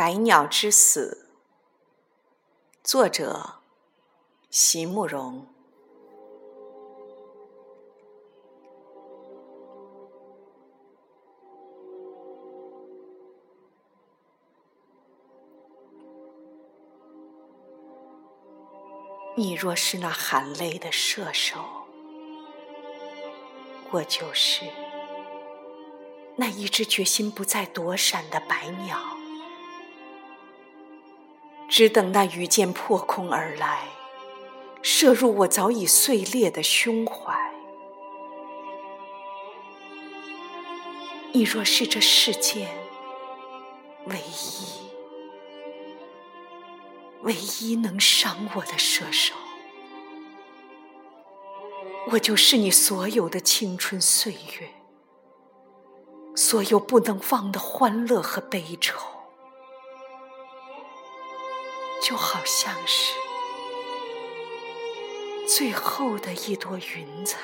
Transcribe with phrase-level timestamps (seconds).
[0.00, 1.26] 百鸟之死，
[2.82, 3.56] 作者
[4.48, 5.46] 席慕容。
[19.36, 21.58] 你若是那含泪的射手，
[23.90, 24.64] 我就是。
[26.36, 28.98] 那一只决心不再躲闪的白鸟，
[31.70, 33.84] 只等那羽箭破空而来，
[34.82, 37.32] 射入我早已碎裂的胸怀。
[41.32, 42.68] 你若是这世间
[44.06, 44.80] 唯一。
[47.22, 49.34] 唯一能伤我的射手，
[52.12, 54.70] 我就是你所有的青春岁月，
[56.34, 58.98] 所有不能忘的欢乐和悲愁，
[62.02, 63.14] 就好像是
[65.46, 67.38] 最后的一朵云彩，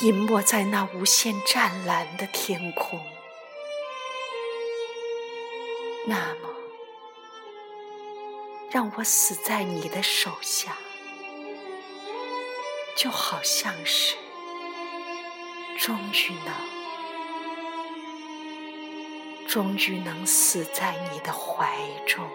[0.00, 3.00] 隐没在那无限湛蓝的天空。
[6.06, 6.48] 那么。
[8.70, 10.78] 让我死在你的手下，
[12.96, 14.16] 就好像是
[15.78, 16.81] 终于能，
[19.52, 22.26] 终于能死在你的怀中。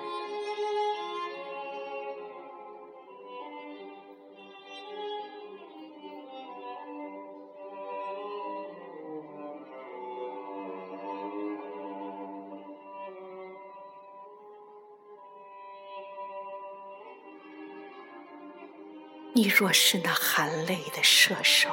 [19.33, 21.71] 你若是那含泪的射手，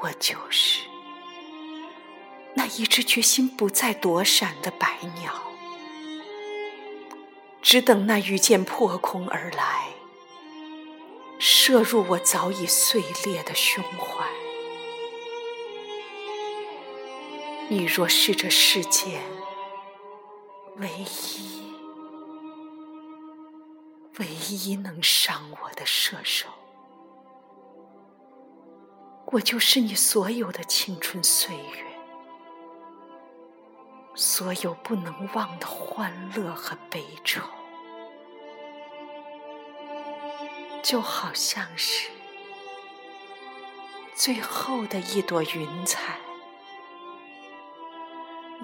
[0.00, 0.89] 我就是
[2.54, 5.40] 那一只决心不再躲闪的白鸟，
[7.62, 9.94] 只等那羽箭破空而来，
[11.38, 14.26] 射入我早已碎裂的胸怀。
[17.68, 19.22] 你若是这世间
[20.76, 21.60] 唯一。
[24.18, 26.46] 唯一能伤我的射手，
[29.32, 31.89] 我就是你所有的青春岁月，
[34.20, 37.40] 所有不能忘的欢乐和悲愁，
[40.82, 42.10] 就好像是
[44.14, 46.18] 最后的一朵云彩，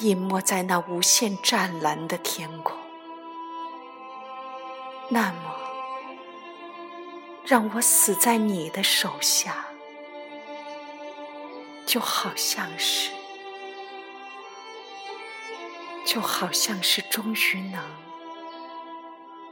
[0.00, 2.76] 隐没在那无限湛蓝的天空。
[5.08, 5.56] 那么，
[7.46, 9.64] 让我死在你的手下，
[11.86, 13.10] 就好像是，
[16.06, 17.84] 就好像是终于能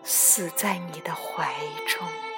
[0.04, 1.52] 死在你的怀
[1.84, 2.33] 中。